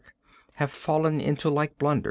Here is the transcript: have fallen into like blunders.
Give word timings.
have 0.55 0.71
fallen 0.71 1.21
into 1.21 1.47
like 1.49 1.77
blunders. 1.77 1.99